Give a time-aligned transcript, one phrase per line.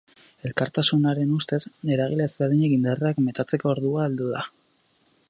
[0.47, 1.59] Elkartearen ustez,
[1.97, 4.43] eragile ezberdinek indarrak metatzeko ordua heldu da.